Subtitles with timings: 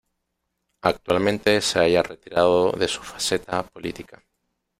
[0.81, 4.23] Actualmente se halla retirado de su faceta política.